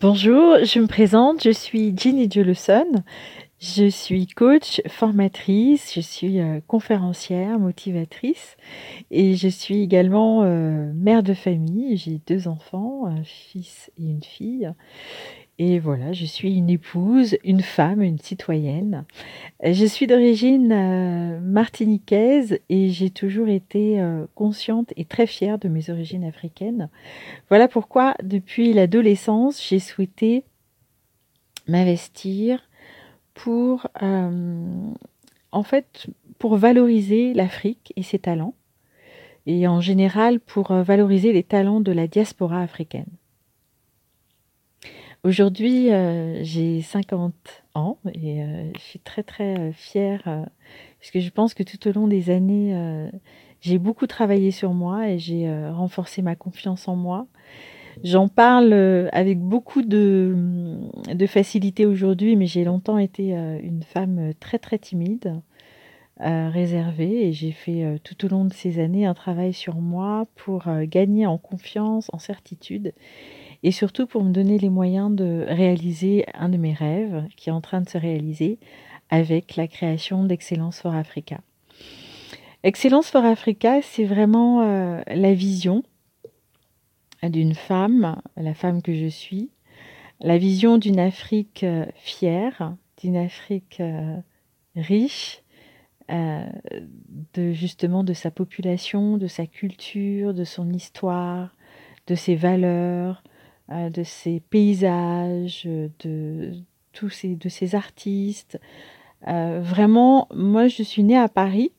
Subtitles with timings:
[0.00, 2.86] Bonjour, je me présente, je suis Ginny Jolson.
[3.58, 8.56] Je suis coach, formatrice, je suis euh, conférencière, motivatrice
[9.10, 11.98] et je suis également euh, mère de famille.
[11.98, 14.72] J'ai deux enfants, un fils et une fille.
[15.62, 19.04] Et voilà, je suis une épouse, une femme, une citoyenne.
[19.62, 25.68] Je suis d'origine euh, martiniquaise et j'ai toujours été euh, consciente et très fière de
[25.68, 26.88] mes origines africaines.
[27.50, 30.44] Voilà pourquoi, depuis l'adolescence, j'ai souhaité
[31.68, 32.66] m'investir
[33.34, 34.72] pour, euh,
[35.52, 36.06] en fait,
[36.38, 38.54] pour valoriser l'Afrique et ses talents,
[39.44, 43.19] et en général pour valoriser les talents de la diaspora africaine.
[45.22, 47.34] Aujourd'hui, euh, j'ai 50
[47.74, 51.88] ans et euh, je suis très très euh, fière parce que je pense que tout
[51.88, 53.10] au long des années,
[53.60, 57.26] j'ai beaucoup travaillé sur moi et j'ai renforcé ma confiance en moi.
[58.04, 58.72] J'en parle
[59.12, 60.34] avec beaucoup de,
[61.12, 65.40] de facilité aujourd'hui, mais j'ai longtemps été une femme très très timide,
[66.18, 70.64] réservée, et j'ai fait tout au long de ces années un travail sur moi pour
[70.82, 72.92] gagner en confiance, en certitude,
[73.62, 77.52] et surtout pour me donner les moyens de réaliser un de mes rêves qui est
[77.52, 78.58] en train de se réaliser
[79.10, 81.40] avec la création d'Excellence for Africa.
[82.62, 85.82] Excellence for Africa, c'est vraiment euh, la vision
[87.22, 89.50] d'une femme, la femme que je suis,
[90.20, 94.16] la vision d'une Afrique euh, fière, d'une Afrique euh,
[94.76, 95.42] riche,
[97.34, 101.54] de justement de sa population, de sa culture, de son histoire,
[102.08, 103.22] de ses valeurs,
[103.70, 106.52] de ces paysages, de
[106.92, 108.60] tous ces, de ces artistes.
[109.28, 111.72] Euh, vraiment, moi, je suis née à Paris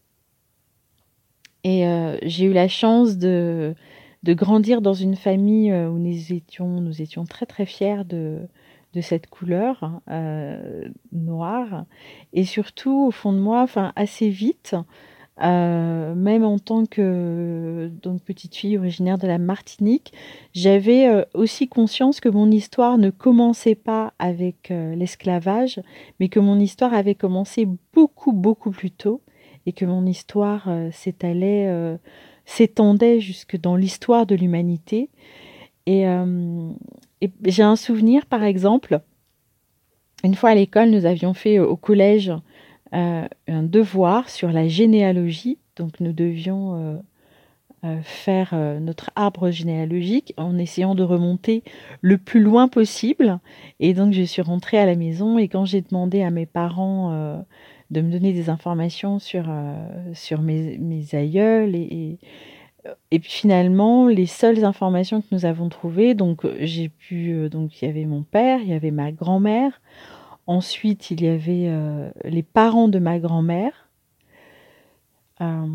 [1.64, 3.76] et euh, j'ai eu la chance de,
[4.24, 8.40] de grandir dans une famille où nous étions, nous étions très très fiers de,
[8.94, 10.02] de cette couleur
[11.12, 11.86] noire
[12.34, 14.76] et surtout au fond de moi, enfin assez vite,
[15.42, 20.14] euh, même en tant que donc, petite fille originaire de la Martinique,
[20.54, 25.82] j'avais euh, aussi conscience que mon histoire ne commençait pas avec euh, l'esclavage,
[26.20, 29.22] mais que mon histoire avait commencé beaucoup, beaucoup plus tôt,
[29.66, 31.72] et que mon histoire s'étalait,
[32.46, 35.12] s'étendait jusque dans l'histoire de l'humanité.
[35.86, 39.02] Et, et j'ai un souvenir, par exemple,
[40.24, 42.32] une fois à l'école, nous avions fait au collège
[42.94, 45.58] euh, un devoir sur la généalogie.
[45.78, 46.98] Donc nous devions euh,
[47.86, 51.64] euh, faire notre arbre généalogique en essayant de remonter
[52.02, 53.40] le plus loin possible.
[53.80, 57.46] Et donc je suis rentrée à la maison et quand j'ai demandé à mes parents
[57.92, 59.50] de me donner des informations sur,
[60.14, 62.20] sur mes, mes aïeuls et,
[63.12, 67.86] et puis finalement, les seules informations que nous avons trouvées, donc j'ai pu, donc il
[67.86, 69.80] y avait mon père, il y avait ma grand-mère.
[70.48, 73.90] Ensuite, il y avait euh, les parents de ma grand-mère.
[75.40, 75.66] Euh,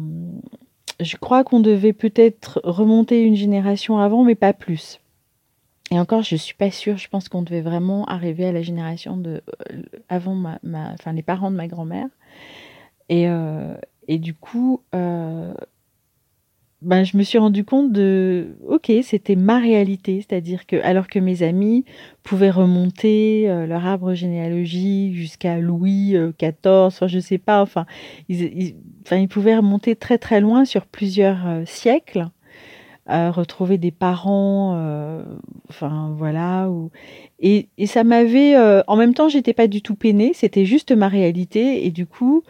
[1.00, 5.00] je crois qu'on devait peut-être remonter une génération avant, mais pas plus.
[5.90, 6.98] Et encore, je ne suis pas sûre.
[6.98, 10.58] Je pense qu'on devait vraiment arriver à la génération de euh, avant ma,
[10.92, 12.08] enfin les parents de ma grand-mère.
[13.08, 13.28] Et,
[14.18, 14.82] du coup,
[16.86, 21.18] ben, je me suis rendu compte de, ok, c'était ma réalité, c'est-à-dire que alors que
[21.18, 21.84] mes amis
[22.22, 27.86] pouvaient remonter euh, leur arbre généalogique jusqu'à Louis XIV, euh, enfin je sais pas, enfin
[28.28, 32.28] ils, enfin ils, pouvaient remonter très très loin sur plusieurs euh, siècles,
[33.08, 34.72] retrouver des parents,
[35.68, 36.68] enfin voilà,
[37.38, 38.56] et, et ça m'avait,
[38.88, 42.42] en même temps j'étais pas du tout peinée, c'était juste ma réalité et du coup,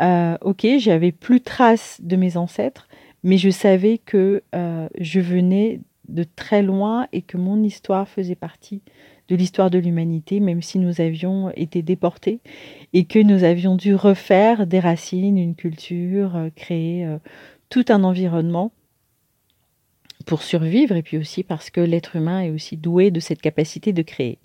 [0.00, 2.88] ok, j'avais plus trace de mes ancêtres
[3.22, 8.34] mais je savais que euh, je venais de très loin et que mon histoire faisait
[8.34, 8.82] partie
[9.28, 12.40] de l'histoire de l'humanité, même si nous avions été déportés
[12.92, 17.18] et que nous avions dû refaire des racines, une culture, euh, créer euh,
[17.68, 18.72] tout un environnement
[20.26, 23.92] pour survivre et puis aussi parce que l'être humain est aussi doué de cette capacité
[23.92, 24.38] de créer.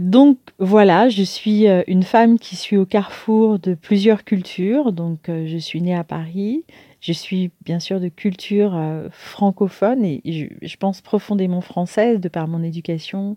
[0.00, 4.92] Donc voilà, je suis une femme qui suis au carrefour de plusieurs cultures.
[4.92, 6.64] Donc je suis née à Paris,
[7.00, 10.20] je suis bien sûr de culture euh, francophone et
[10.60, 13.36] je, pense profondément française de par mon éducation,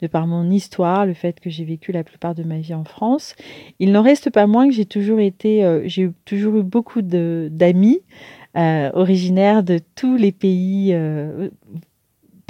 [0.00, 2.84] de par mon histoire, le fait que j'ai vécu la plupart de ma vie en
[2.84, 3.34] France.
[3.78, 8.00] Il n'en reste pas moins que j'ai toujours été, euh, j'ai toujours eu beaucoup d'amis
[8.56, 10.94] euh, originaires de tous les pays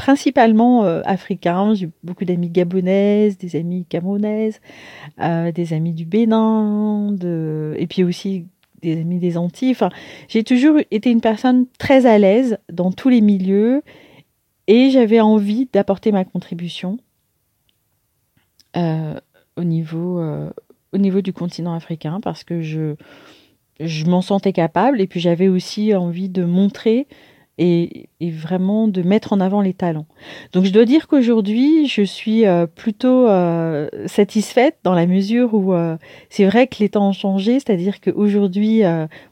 [0.03, 1.75] principalement africains.
[1.75, 4.61] J'ai beaucoup d'amis gabonaises, des amis camerounaises,
[5.17, 7.17] des amis du Bénin,
[7.77, 8.47] et puis aussi
[8.81, 9.71] des amis des Antilles.
[9.71, 9.91] Enfin,
[10.27, 13.83] j'ai toujours été une personne très à l'aise dans tous les milieux
[14.67, 16.99] et j'avais envie d'apporter ma contribution
[18.75, 20.21] au, niveau,
[20.93, 25.95] au niveau du continent africain parce que je m'en sentais capable et puis j'avais aussi
[25.95, 27.07] envie de montrer
[27.63, 30.07] et, vraiment de mettre en avant les talents.
[30.53, 35.75] Donc je dois dire qu'aujourd'hui, je suis euh, plutôt euh, satisfaite dans la mesure où
[35.75, 35.97] euh,
[36.31, 38.83] c'est vrai que les temps ont changé, c'est-à-dire qu'aujourd'hui,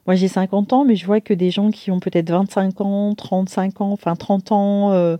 [0.06, 3.15] moi j'ai 50 ans, mais je vois que des gens qui ont peut-être 25 ans,
[3.15, 5.17] 35 ans, enfin 30 ans,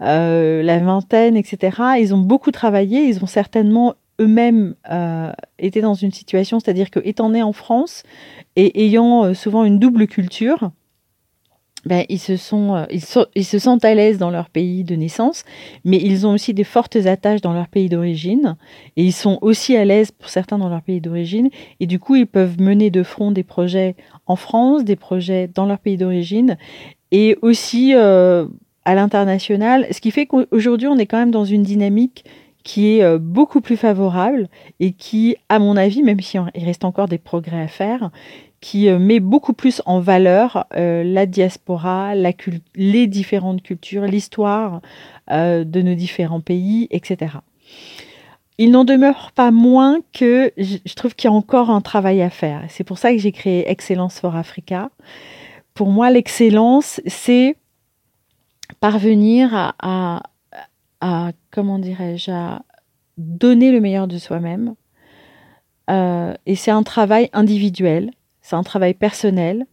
[0.00, 4.74] la vingtaine, etc., ils ont beaucoup travaillé, ils ont certainement eux-mêmes
[5.58, 8.04] été dans une situation, c'est-à-dire que étant nés en France
[8.56, 10.70] et ayant souvent une double culture,
[11.84, 12.84] ben, ils, se sont, euh,
[13.34, 15.44] ils, se sentent à l'aise dans leur pays de naissance,
[15.84, 18.56] mais ils ont aussi des fortes attaches dans leur pays d'origine,
[18.96, 21.50] et ils sont aussi à l'aise pour certains dans leur pays d'origine,
[21.80, 23.96] et du coup ils peuvent mener de front des projets
[24.26, 26.56] en France, des projets dans leur pays d'origine,
[27.10, 28.46] et aussi euh,
[28.84, 32.24] à l'international, ce qui fait qu'aujourd'hui on est quand même dans une dynamique
[32.62, 34.48] qui est euh, beaucoup plus favorable
[34.80, 38.10] et qui, à mon avis, même s'il reste encore des progrès à faire,
[38.62, 44.80] qui euh, met beaucoup plus en valeur euh, la diaspora, les différentes cultures, l'histoire
[45.30, 47.36] euh, de nos différents pays, etc.
[48.58, 52.30] Il n'en demeure pas moins que je, trouve qu'il y a encore un travail à
[52.30, 52.64] faire.
[52.68, 54.90] C'est pour ça que j'ai créé Excellence for Africa.
[55.74, 57.56] Pour moi, l'excellence, c'est
[58.78, 60.22] parvenir à,
[61.50, 62.62] comment dirais-je, à
[63.18, 64.74] donner le meilleur de soi-même.
[65.88, 68.12] et c'est un travail individuel
[68.42, 69.66] c'est un travail personnel.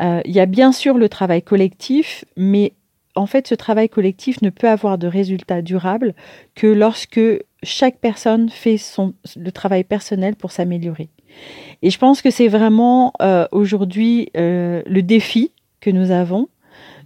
[0.00, 2.72] Euh, il y a bien sûr le travail collectif, mais
[3.14, 6.14] en fait, ce travail collectif ne peut avoir de résultat durable
[6.54, 7.20] que lorsque
[7.62, 11.10] chaque personne fait son, le travail personnel pour s'améliorer.
[11.82, 16.48] Et je pense que c'est vraiment euh, aujourd'hui euh, le défi que nous avons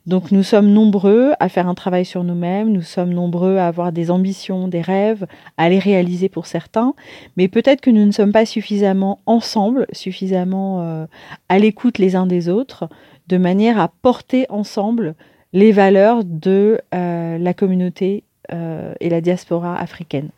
[0.07, 3.93] donc nous sommes nombreux à faire un travail sur nous-mêmes, nous sommes nombreux à avoir
[3.93, 5.27] des ambitions, des rêves,
[5.57, 6.95] à les réaliser pour certains,
[7.37, 11.07] mais peut-être que nous ne sommes pas suffisamment ensemble, suffisamment euh,
[11.49, 12.89] à l'écoute les uns des autres,
[13.29, 15.15] de manière à porter ensemble
[15.53, 18.23] les valeurs de euh, la communauté
[18.53, 20.31] euh, et la diaspora africaine.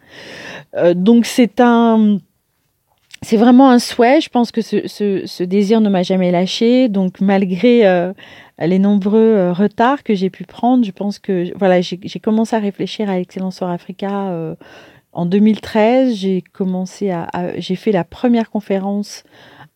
[0.95, 2.19] donc c'est un
[3.23, 4.21] c'est vraiment un souhait.
[4.21, 6.89] Je pense que ce, désir ne m'a jamais lâché.
[6.89, 8.13] Donc, malgré
[8.67, 10.85] les nombreux euh, retards que j'ai pu prendre.
[10.85, 14.55] Je pense que voilà, j'ai commencé à réfléchir à l'excellence sur Africa euh,
[15.13, 16.15] en 2013.
[16.15, 17.29] J'ai commencé à,
[17.59, 19.23] j'ai fait la première conférence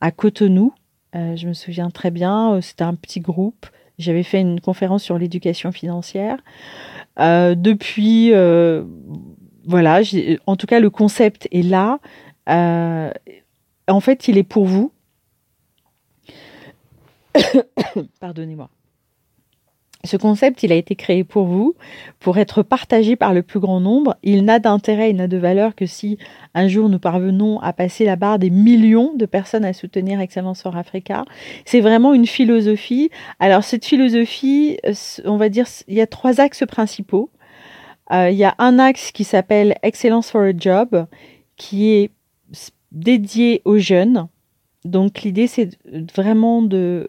[0.00, 0.72] à Cotonou.
[1.14, 2.60] Euh, je me souviens très bien.
[2.60, 3.66] C'était un petit groupe.
[3.98, 6.38] J'avais fait une conférence sur l'éducation financière.
[7.18, 8.32] depuis,
[9.64, 10.00] voilà,
[10.46, 12.00] en tout cas, le concept est là.
[12.46, 14.92] En fait, il est pour vous.
[18.20, 18.68] Pardonnez-moi.
[20.04, 21.76] Ce concept, il a été créé pour vous,
[22.18, 24.16] pour être partagé par le plus grand nombre.
[24.24, 26.18] Il n'a d'intérêt, il n'a de valeur que si
[26.54, 30.62] un jour nous parvenons à passer la barre des millions de personnes à soutenir Excellence
[30.62, 31.24] for Africa.
[31.64, 33.10] C'est vraiment une philosophie.
[33.38, 34.76] Alors cette philosophie,
[35.24, 37.30] on va dire, il y a trois axes principaux.
[38.10, 41.06] Euh, il y a un axe qui s'appelle Excellence for a Job,
[41.56, 42.10] qui est
[42.92, 44.28] dédié aux jeunes.
[44.84, 45.70] Donc l'idée, c'est
[46.14, 47.08] vraiment de,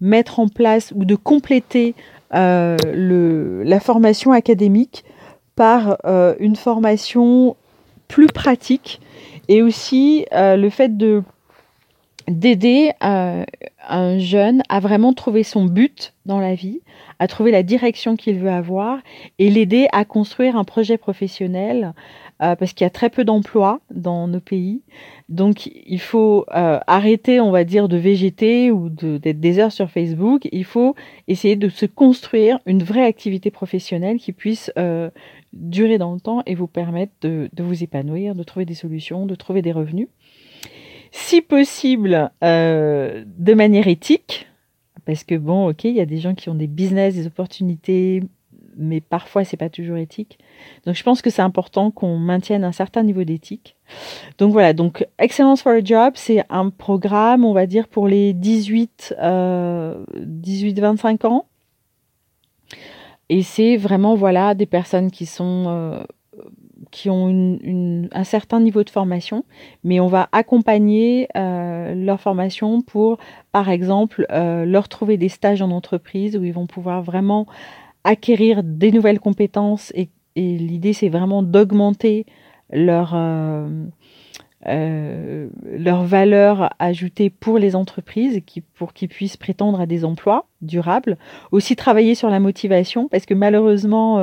[0.00, 1.94] mettre en place ou de compléter
[2.34, 2.76] euh,
[3.64, 5.04] la formation académique
[5.56, 7.56] par euh, une formation
[8.08, 9.00] plus pratique
[9.48, 11.22] et aussi euh, le fait de
[12.28, 16.80] d'aider un jeune à vraiment trouver son but dans la vie,
[17.18, 19.00] à trouver la direction qu'il veut avoir
[19.40, 21.92] et l'aider à construire un projet professionnel
[22.42, 24.80] euh, parce qu'il y a très peu d'emplois dans nos pays.
[25.28, 29.90] Donc il faut euh, arrêter, on va dire, de végéter ou d'être des heures sur
[29.90, 30.48] Facebook.
[30.50, 30.94] Il faut
[31.28, 35.10] essayer de se construire une vraie activité professionnelle qui puisse euh,
[35.52, 39.26] durer dans le temps et vous permettre de, de, vous épanouir, de trouver des solutions,
[39.26, 40.08] de trouver des revenus.
[41.12, 44.46] Si possible, de manière éthique,
[45.04, 48.22] parce que bon, ok, il y a des gens qui ont des business, des opportunités
[48.80, 50.38] mais parfois c'est pas toujours éthique.
[50.86, 53.76] Donc je pense que c'est important qu'on maintienne un certain niveau d'éthique.
[54.38, 58.32] Donc voilà, donc Excellence for a Job, c'est un programme, on va dire, pour les
[58.32, 61.46] 18, 18-25 euh, ans.
[63.28, 66.02] Et c'est vraiment voilà des personnes qui sont euh,
[66.90, 67.58] qui ont
[68.10, 69.44] un certain niveau de formation,
[69.84, 73.18] mais on va accompagner euh, leur formation pour,
[73.52, 77.46] par exemple, leur trouver des stages en entreprise où ils vont pouvoir vraiment
[78.04, 82.24] acquérir des nouvelles compétences et, l'idée c'est vraiment d'augmenter
[82.72, 83.68] leur, euh,
[84.68, 90.46] euh, leur valeur ajoutée pour les entreprises qui, pour qu'ils puissent prétendre à des emplois
[90.62, 91.18] durables.
[91.50, 94.18] Aussi travailler sur la motivation parce que malheureusement,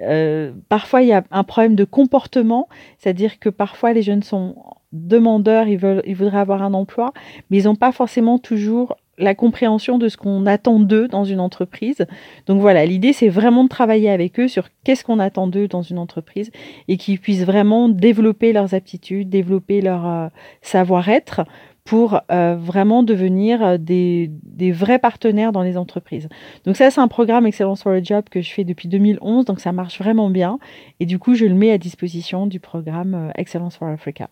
[0.00, 2.68] euh, parfois il y a un problème de comportement,
[2.98, 4.56] c'est-à-dire que parfois les jeunes sont
[4.92, 7.12] demandeurs, ils, veulent, ils voudraient avoir un emploi,
[7.50, 11.40] mais ils n'ont pas forcément toujours la compréhension de ce qu'on attend d'eux dans une
[11.40, 12.06] entreprise.
[12.46, 15.82] Donc voilà, l'idée c'est vraiment de travailler avec eux sur qu'est-ce qu'on attend d'eux dans
[15.82, 16.50] une entreprise
[16.88, 20.28] et qu'ils puissent vraiment développer leurs aptitudes, développer leur euh,
[20.62, 21.42] savoir-être
[21.84, 26.28] pour euh, vraiment devenir euh, des, des, vrais partenaires dans les entreprises.
[26.64, 29.60] Donc ça, c'est un programme Excellence for a Job que je fais depuis 2011, donc
[29.60, 30.58] ça marche vraiment bien.
[30.98, 34.30] Et du coup, je le mets à disposition du programme Excellence for Africa.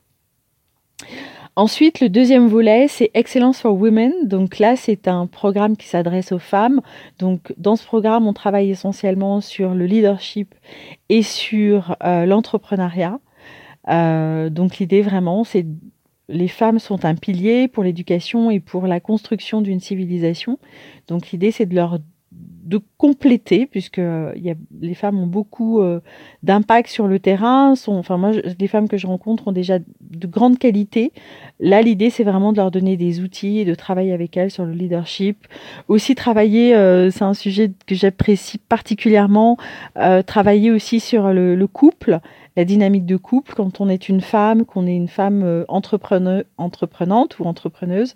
[1.55, 4.27] Ensuite, le deuxième volet, c'est Excellence for Women.
[4.27, 6.81] Donc là, c'est un programme qui s'adresse aux femmes.
[7.19, 10.55] Donc dans ce programme, on travaille essentiellement sur le leadership
[11.11, 13.21] et sur euh, l'entrepreneuriat.
[13.89, 15.67] Euh, donc l'idée vraiment, c'est
[16.29, 20.59] les femmes sont un pilier pour l'éducation et pour la construction d'une civilisation.
[21.07, 21.99] Donc l'idée, c'est de leur
[22.73, 24.33] de compléter, puisque euh,
[24.81, 26.01] les femmes ont beaucoup euh,
[26.43, 27.75] d'impact sur le terrain.
[27.75, 31.13] Sont, enfin, moi, les femmes que je rencontre ont déjà de grandes qualités.
[31.61, 34.65] Là, l'idée, c'est vraiment de leur donner des outils et de travailler avec elles sur
[34.65, 35.47] le leadership.
[35.89, 39.59] Aussi, travailler, euh, c'est un sujet que j'apprécie particulièrement,
[40.27, 42.21] travailler aussi sur le couple
[42.57, 47.39] la dynamique de couple quand on est une femme, qu'on est une femme euh, entreprenante
[47.39, 48.15] ou entrepreneuse,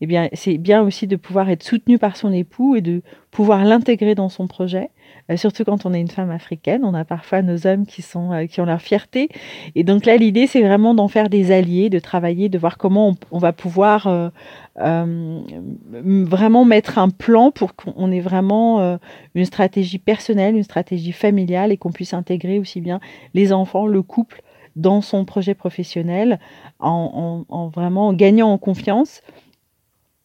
[0.00, 3.64] eh bien, c'est bien aussi de pouvoir être soutenue par son époux et de pouvoir
[3.64, 4.90] l'intégrer dans son projet.
[5.30, 8.32] Euh, surtout quand on est une femme africaine, on a parfois nos hommes qui sont
[8.32, 9.28] euh, qui ont leur fierté.
[9.74, 13.14] Et donc là, l'idée, c'est vraiment d'en faire des alliés, de travailler, de voir comment
[13.30, 14.30] on, va pouvoir
[14.76, 18.98] vraiment mettre un plan pour qu'on ait vraiment
[19.34, 23.00] une stratégie personnelle, une stratégie familiale et qu'on puisse intégrer aussi bien
[23.34, 24.42] les enfants, le couple
[24.76, 26.38] dans son projet professionnel
[26.78, 29.22] en, en vraiment gagnant en confiance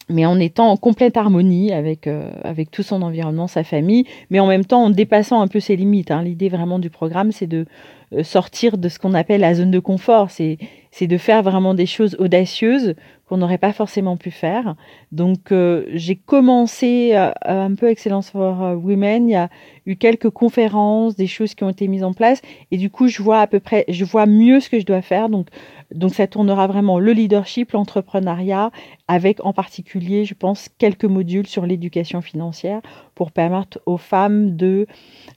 [0.10, 4.39] mais en étant en complète harmonie avec, euh, avec tout son environnement, sa famille, mais
[4.39, 6.12] en même temps en dépassant un peu ses limites.
[6.12, 6.24] Hein.
[6.24, 7.65] L'idée vraiment du programme, c'est de
[8.13, 10.57] euh, sortir de ce qu'on appelle la zone de confort, c'est
[11.01, 12.95] de faire vraiment des choses audacieuses
[13.27, 14.75] qu'on n'aurait pas forcément pu faire.
[15.12, 19.50] Donc euh, j'ai commencé un peu Excellence for Women, il y a
[19.85, 23.21] eu quelques conférences, des choses qui ont été mises en place, et du coup je
[23.23, 25.29] vois à peu près, je vois mieux ce que je dois faire.
[25.29, 25.47] Donc
[25.93, 28.71] donc ça tournera vraiment le leadership, l'entrepreneuriat,
[29.07, 32.81] avec en particulier, je pense, quelques modules sur l'éducation financière
[33.15, 34.88] pour permettre aux femmes de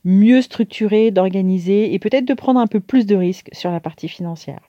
[0.04, 4.08] mieux structurer, d'organiser et peut-être de prendre un peu plus de risques sur la partie
[4.08, 4.60] financière.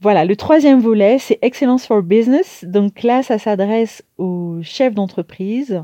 [0.00, 2.64] Voilà, le troisième volet, c'est Excellence for Business.
[2.66, 5.82] Donc là, ça s'adresse aux chefs d'entreprise,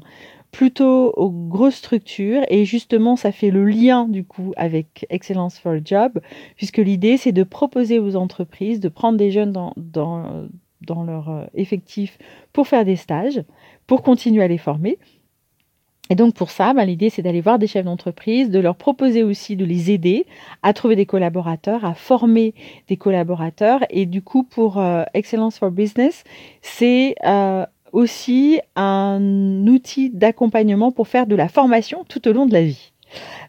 [0.51, 5.75] plutôt aux grosses structures et justement ça fait le lien du coup avec Excellence for
[5.85, 6.21] Job
[6.57, 12.19] puisque l'idée c'est de proposer aux entreprises de prendre des jeunes dans leur euh, effectif
[12.53, 13.43] pour faire des stages,
[13.87, 14.99] pour continuer à les former.
[16.11, 19.23] Et donc pour ça, bah, l'idée c'est d'aller voir des chefs d'entreprise, de leur proposer
[19.23, 20.27] aussi de les aider
[20.63, 22.53] à trouver des collaborateurs, à former
[22.89, 23.81] des collaborateurs.
[23.91, 26.25] Et du coup pour euh, Excellence for Business,
[26.63, 32.53] c'est euh, aussi un outil d'accompagnement pour faire de la formation tout au long de
[32.53, 32.93] la vie.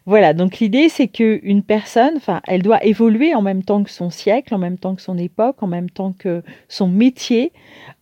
[0.04, 2.18] Voilà, donc l'idée c'est que une personne,
[2.48, 5.62] elle doit évoluer en même temps que son siècle, en même temps que son époque,
[5.62, 7.52] en même temps que son métier.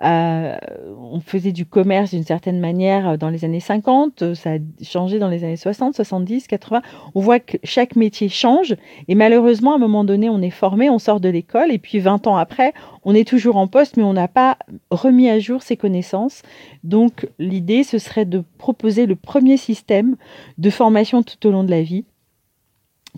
[0.03, 0.57] Euh,
[0.99, 5.29] on faisait du commerce d'une certaine manière dans les années 50, ça a changé dans
[5.29, 6.81] les années 60, 70, 80.
[7.15, 8.75] On voit que chaque métier change
[9.09, 11.99] et malheureusement à un moment donné on est formé, on sort de l'école et puis
[11.99, 12.73] 20 ans après
[13.05, 14.57] on est toujours en poste mais on n'a pas
[14.91, 16.41] remis à jour ses connaissances.
[16.83, 20.17] Donc l'idée ce serait de proposer le premier système
[20.57, 22.00] de formation tout au long de la vie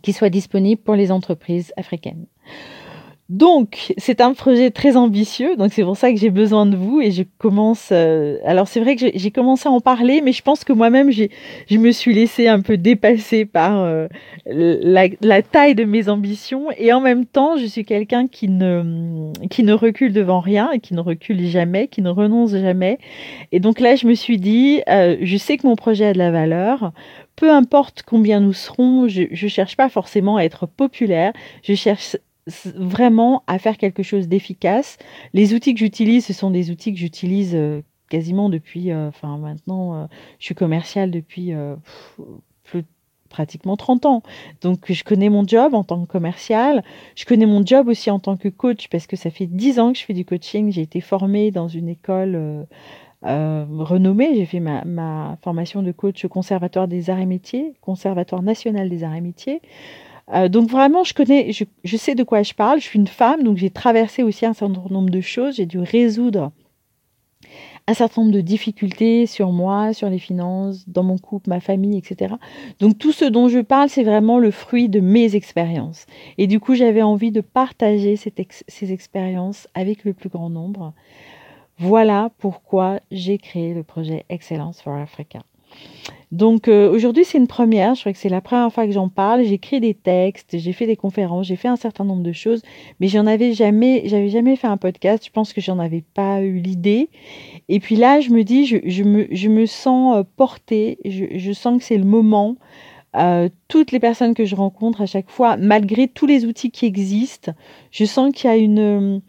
[0.02, 2.26] qui soit disponible pour les entreprises africaines.
[3.32, 7.00] Donc, c'est un projet très ambitieux, donc c'est pour ça que j'ai besoin de vous
[7.00, 7.88] et je commence.
[7.90, 11.10] Euh, alors, c'est vrai que j'ai commencé à en parler, mais je pense que moi-même,
[11.10, 14.06] je me suis laissée un peu dépasser par euh,
[14.44, 19.32] la, la, taille de mes ambitions et en même temps, je suis quelqu'un qui ne,
[19.48, 22.98] qui ne recule devant rien et qui ne recule jamais, qui ne renonce jamais.
[23.50, 26.18] Et donc là, je me suis dit, euh, je sais que mon projet a de
[26.18, 26.92] la valeur
[27.34, 32.16] peu importe combien nous serons, je ne cherche pas forcément à être populaire, je cherche
[32.46, 34.98] vraiment à faire quelque chose d'efficace.
[35.32, 39.38] Les outils que j'utilise, ce sont des outils que j'utilise euh, quasiment depuis, euh, enfin
[39.38, 40.06] maintenant, euh,
[40.38, 41.52] je suis commerciale depuis
[43.28, 44.22] pratiquement 30 ans.
[44.60, 46.84] Donc je connais mon job en tant que commercial,
[47.14, 49.92] je connais mon job aussi en tant que coach parce que ça fait 10 ans
[49.92, 52.66] que je fais du coaching, j'ai été formée dans une école
[53.22, 58.42] renommée, j'ai fait ma, ma, formation de coach au Conservatoire des Arts et Métiers, Conservatoire
[58.42, 59.62] national des Arts et Métiers.
[60.48, 62.80] Donc vraiment, je connais, je, je, sais de quoi je parle.
[62.80, 65.56] Je suis une femme, donc j'ai traversé aussi un certain nombre de choses.
[65.56, 66.52] J'ai dû résoudre
[67.86, 71.98] un certain nombre de difficultés sur moi, sur les finances, dans mon couple, ma famille,
[71.98, 72.34] etc.
[72.78, 76.06] Donc tout ce dont je parle, c'est vraiment le fruit de mes expériences.
[76.38, 80.92] Et du coup, j'avais envie de partager ces expériences avec le plus grand nombre.
[81.78, 85.40] Voilà pourquoi j'ai créé le projet Excellence for Africa.
[86.32, 87.94] Donc euh, aujourd'hui, c'est une première.
[87.94, 89.44] Je crois que c'est la première fois que j'en parle.
[89.44, 92.62] J'écris des textes, j'ai fait des conférences, j'ai fait un certain nombre de choses,
[93.00, 95.24] mais j'en avais jamais, j'avais jamais fait un podcast.
[95.26, 97.10] Je pense que j'en avais pas eu l'idée.
[97.68, 100.98] Et puis là, je me dis, je, me, sens euh, portée.
[101.04, 102.56] Je, sens que c'est le moment.
[103.14, 106.86] Euh, toutes les personnes que je rencontre à chaque fois, malgré tous les outils qui
[106.86, 107.52] existent,
[107.90, 109.20] je sens qu'il y a une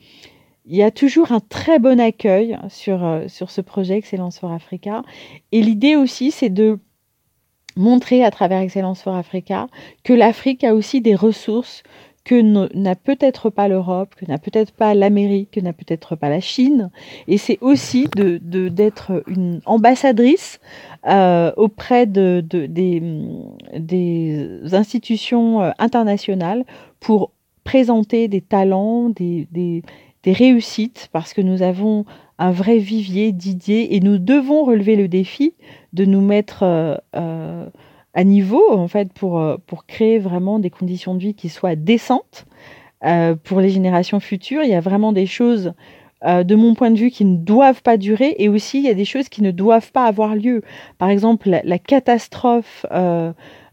[0.65, 4.51] il y a toujours un très bon accueil sur, euh, sur ce projet Excellence for
[4.51, 5.03] Africa.
[5.51, 6.79] Et l'idée aussi, c'est de
[7.75, 9.67] montrer à travers Excellence for Africa
[10.03, 11.83] que l'Afrique a aussi des ressources
[12.23, 12.39] que
[12.73, 16.89] n'a peut-être pas l'Europe, que n'a peut-être pas l'Amérique, que n'a peut-être pas la Chine.
[17.27, 18.37] Et c'est aussi de,
[18.69, 20.61] d'être une ambassadrice
[21.05, 23.01] euh, auprès de, de, des,
[23.77, 26.63] des institutions euh, internationales
[27.01, 27.31] pour
[27.65, 29.47] présenter des talents, des,
[30.23, 32.05] des réussites parce que nous avons
[32.39, 35.53] un vrai vivier d'idées et nous devons relever le défi
[35.93, 37.67] de nous mettre euh, euh,
[38.13, 41.75] à niveau en fait pour, euh, pour créer vraiment des conditions de vie qui soient
[41.75, 42.45] décentes
[43.43, 44.63] pour les générations futures.
[44.63, 45.73] Il y a vraiment des choses
[46.25, 48.93] de mon point de vue qui ne doivent pas durer et aussi il y a
[48.93, 50.61] des choses qui ne doivent pas avoir lieu.
[50.99, 52.85] Par exemple, la, catastrophe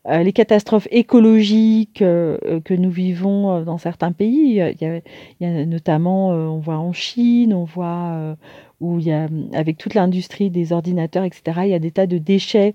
[0.08, 4.62] euh, les catastrophes écologiques euh, euh, que nous vivons dans certains pays.
[4.80, 5.02] Il
[5.40, 8.36] y a, notamment, on voit en Chine, on voit
[8.80, 12.06] où il y a, avec toute l'industrie des ordinateurs, etc., il y a des tas
[12.06, 12.74] de déchets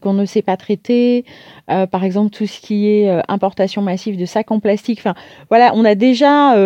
[0.00, 1.24] qu'on ne sait pas traiter,
[1.66, 4.98] par exemple tout ce qui est importation massive de sacs en plastique.
[4.98, 5.14] Enfin,
[5.50, 6.56] voilà, on a déjà,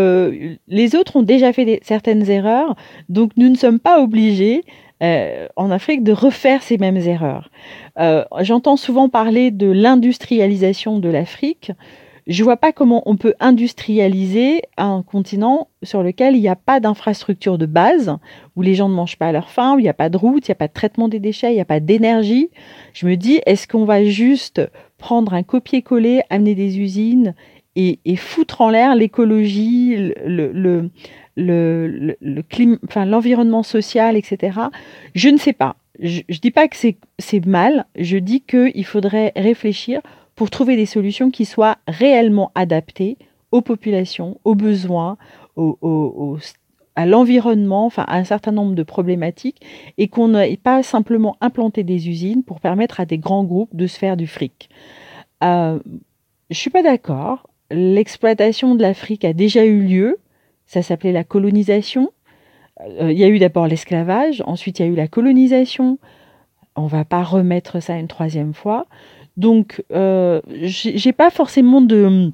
[0.67, 2.75] les autres ont déjà fait certaines erreurs,
[3.11, 4.65] donc nous ne sommes pas obligés
[5.57, 7.51] en Afrique de refaire ces mêmes erreurs.
[7.99, 11.73] Euh, j'entends souvent parler de l'industrialisation de l'Afrique.
[12.29, 16.55] Je ne vois pas comment on peut industrialiser un continent sur lequel il n'y a
[16.55, 18.17] pas d'infrastructure de base,
[18.55, 20.17] où les gens ne mangent pas à leur faim, où il n'y a pas de
[20.17, 22.51] route, il n'y a pas de traitement des déchets, il n'y a pas d'énergie.
[22.95, 24.61] Je me dis, est-ce qu'on va juste
[24.99, 27.35] prendre un copier-coller, amener des usines
[27.75, 30.91] et, foutre en l'air l'écologie, le,
[31.37, 32.17] le,
[32.97, 34.59] l'environnement social, etc.
[35.15, 36.77] Je ne sais pas je ne dis pas que
[37.19, 40.01] c'est mal, je dis qu'il faudrait réfléchir
[40.35, 43.19] pour trouver des solutions qui soient réellement adaptées
[43.51, 45.19] aux populations, aux besoins,
[46.97, 49.61] à l'environnement, enfin à un certain nombre de problématiques,
[49.99, 53.87] et qu'on n'ait pas simplement implanté des usines pour permettre à des grands groupes de
[53.87, 54.71] se faire du fric.
[55.45, 55.79] Euh,
[56.51, 57.49] je ne suis pas d'accord.
[57.71, 60.19] L'exploitation de l'Afrique a déjà eu lieu.
[60.67, 62.13] Ça s'appelait la colonisation.
[62.81, 65.99] Euh, il y a eu d'abord l'esclavage, ensuite il y a eu la colonisation.
[66.77, 68.87] On va pas remettre ça une troisième fois.
[69.37, 72.33] Donc, euh, j'ai pas forcément de.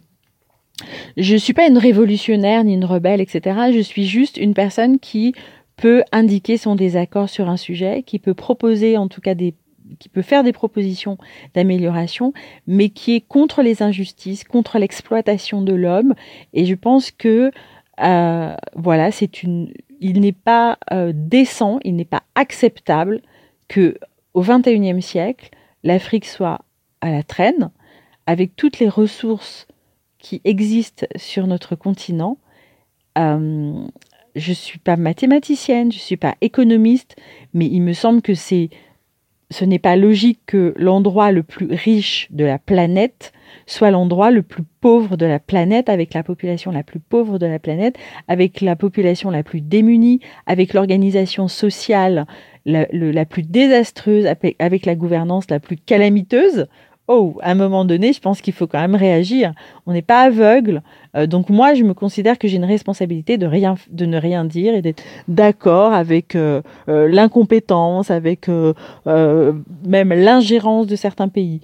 [1.17, 3.73] Je suis pas une révolutionnaire ni une rebelle, etc.
[3.73, 5.35] Je suis juste une personne qui
[5.77, 9.55] peut indiquer son désaccord sur un sujet, qui peut proposer en tout cas des
[9.99, 11.17] qui peut faire des propositions
[11.55, 12.35] d'amélioration,
[12.67, 16.15] mais qui est contre les injustices, contre l'exploitation de l'homme.
[16.53, 17.51] Et je pense que
[18.03, 23.23] euh, voilà, c'est une, il n'est pas euh, décent, il n'est pas acceptable
[23.69, 23.99] que
[24.35, 25.51] au XXIe siècle,
[25.83, 26.61] l'Afrique soit
[27.01, 27.71] à la traîne
[28.27, 29.67] avec toutes les ressources
[30.19, 32.39] qui existent sur notre continent.
[33.17, 33.87] Euh,
[34.35, 37.17] je ne suis pas mathématicienne, je ne suis pas économiste,
[37.55, 38.71] mais il me semble que c'est,
[39.51, 43.33] ce n'est pas logique que l'endroit le plus riche de la planète
[43.67, 47.47] soit l'endroit le plus pauvre de la planète, avec la population la plus pauvre de
[47.47, 52.27] la planète, avec la population la plus démunie, avec l'organisation sociale
[52.67, 54.27] la, plus désastreuse,
[54.59, 56.67] avec la gouvernance la plus calamiteuse.
[57.11, 59.55] Oh, à un moment donné, je pense qu'il faut quand même réagir.
[59.87, 60.83] On n'est pas aveugle.
[61.17, 64.75] Euh, donc moi, je me considère que j'ai une responsabilité de, rien, ne rien dire
[64.75, 71.63] et d'être d'accord avec euh, euh, l'incompétence, avec même l'ingérence de certains pays.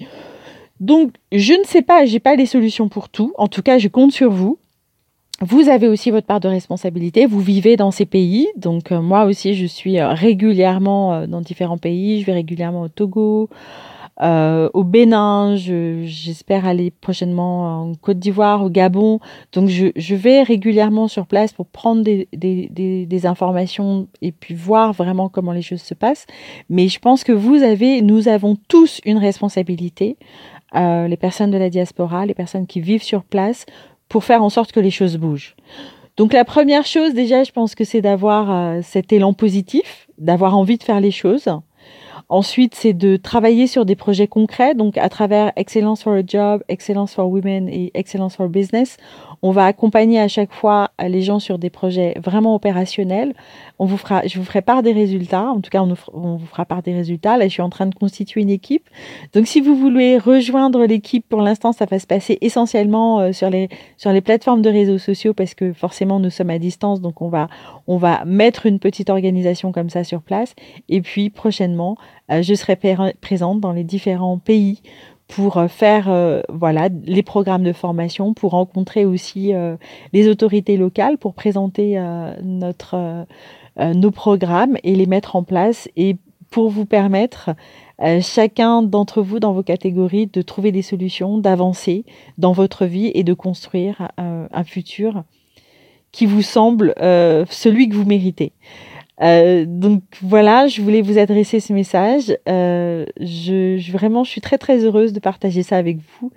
[0.80, 3.34] Donc, je ne sais pas, j'ai pas les solutions pour tout.
[3.36, 4.58] En tout cas, je compte sur vous.
[5.40, 7.26] Vous avez aussi votre part de responsabilité.
[7.26, 8.48] Vous vivez dans ces pays.
[8.56, 12.20] Donc, moi aussi, je suis régulièrement dans différents pays.
[12.20, 13.50] Je vais régulièrement au Togo,
[14.20, 15.56] au Bénin.
[15.56, 19.20] J'espère aller prochainement en Côte d'Ivoire, au Gabon.
[19.52, 25.28] Donc, je, vais régulièrement sur place pour prendre des, des, informations et puis voir vraiment
[25.28, 26.26] comment les choses se passent.
[26.68, 30.16] Mais je pense que vous avez, nous avons tous une responsabilité
[30.74, 33.66] les personnes de la diaspora, les personnes qui vivent sur place,
[34.08, 35.56] pour faire en sorte que les choses bougent.
[36.16, 40.78] Donc la première chose déjà, je pense que c'est d'avoir cet élan positif, d'avoir envie
[40.78, 41.48] de faire les choses.
[42.34, 46.64] Ensuite, c'est de travailler sur des projets concrets, donc à travers Excellence for a Job,
[46.66, 48.96] Excellence for Women et Excellence for Business.
[49.40, 53.34] On va accompagner à chaque fois les gens sur des projets vraiment opérationnels.
[53.78, 55.44] On vous fera, je vous ferai part des résultats.
[55.44, 57.36] En tout cas, on, on, vous fera part des résultats.
[57.36, 58.88] Là, je suis en train de constituer une équipe.
[59.32, 63.48] Donc, si vous voulez rejoindre l'équipe, pour l'instant, ça va se passer essentiellement euh, sur
[63.48, 67.00] les sur les plateformes de réseaux sociaux parce que forcément, nous sommes à distance.
[67.00, 67.46] Donc, on va
[67.86, 70.54] on va mettre une petite organisation comme ça sur place.
[70.88, 71.96] Et puis, prochainement,
[72.28, 72.78] je serai
[73.20, 74.80] présente dans les différents pays
[75.28, 79.52] pour euh, faire euh, voilà les programmes de formation, pour rencontrer aussi
[80.12, 82.00] les autorités locales, pour présenter
[82.42, 83.26] notre
[83.76, 86.16] nos programmes et les mettre en place et
[86.50, 87.50] pour vous permettre
[88.20, 92.04] chacun d'entre vous dans vos catégories de trouver des solutions, d'avancer
[92.38, 95.24] dans votre vie et de construire un futur
[96.12, 98.52] qui vous semble celui que vous méritez.
[99.22, 102.36] Euh, donc voilà, je voulais vous adresser ce message.
[102.48, 106.32] Euh, je, je, vraiment, je suis très très heureuse de partager ça avec vous.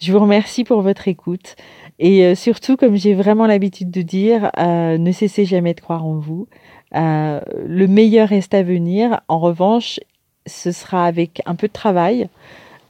[0.00, 1.56] Je vous remercie pour votre écoute
[1.98, 6.06] et euh, surtout, comme j'ai vraiment l'habitude de dire, euh, ne cessez jamais de croire
[6.06, 6.48] en vous.
[6.94, 9.20] Euh, le meilleur reste à venir.
[9.28, 10.00] En revanche,
[10.46, 12.28] ce sera avec un peu de travail,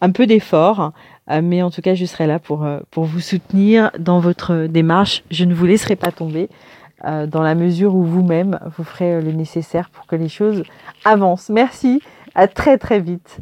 [0.00, 0.92] un peu d'effort,
[1.42, 5.22] mais en tout cas, je serai là pour pour vous soutenir dans votre démarche.
[5.30, 6.48] Je ne vous laisserai pas tomber.
[7.04, 10.62] Euh, dans la mesure où vous-même, vous ferez euh, le nécessaire pour que les choses
[11.04, 11.48] avancent.
[11.48, 12.02] Merci,
[12.34, 13.38] à très très vite.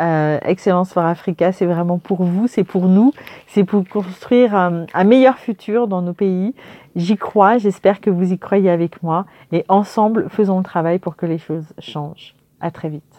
[0.00, 3.12] Euh, Excellence for Africa, c'est vraiment pour vous, c'est pour nous,
[3.46, 6.54] c'est pour construire un, un, meilleur futur dans nos pays.
[6.96, 11.16] J'y crois, j'espère que vous y croyez avec moi et ensemble, faisons le travail pour
[11.16, 12.34] que les choses changent.
[12.62, 13.11] À très vite.